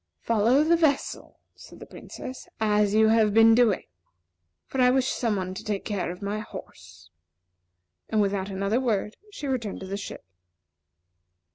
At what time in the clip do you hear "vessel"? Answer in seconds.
0.75-1.37